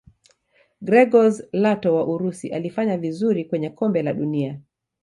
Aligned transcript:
gregorz 0.81 1.43
lato 1.53 1.95
wa 1.95 2.07
urusi 2.07 2.49
alifanya 2.53 2.97
vizuri 2.97 3.45
kwenye 3.45 3.69
kombe 3.69 4.03
la 4.03 4.13
dunia 4.13 4.61